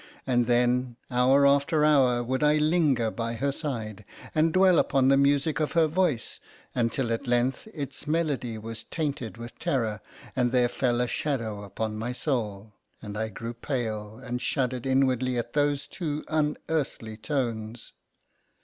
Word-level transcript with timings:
And 0.25 0.47
then, 0.47 0.95
hour 1.11 1.45
after 1.45 1.85
hour, 1.85 2.23
would 2.23 2.41
I 2.41 2.57
linger 2.57 3.11
by 3.11 3.33
her 3.33 3.51
side, 3.51 4.03
and 4.33 4.51
dwell 4.51 4.79
upon 4.79 5.09
the 5.09 5.15
music 5.15 5.59
of 5.59 5.73
her 5.73 5.85
voice, 5.85 6.39
until 6.73 7.11
at 7.13 7.27
length 7.27 7.67
its 7.71 8.07
melody 8.07 8.57
was 8.57 8.83
tainted 8.85 9.37
with 9.37 9.59
terror, 9.59 10.01
and 10.35 10.51
there 10.51 10.69
fell 10.69 11.01
a 11.01 11.07
shadow 11.07 11.61
upon 11.63 11.97
my 11.97 12.13
soul, 12.13 12.73
and 12.99 13.15
I 13.15 13.29
grew 13.29 13.53
pale, 13.53 14.17
and 14.17 14.41
shuddered 14.41 14.87
inwardly 14.87 15.37
at 15.37 15.53
those 15.53 15.85
too 15.85 16.25
unearthly 16.27 17.15
tones. 17.15 17.93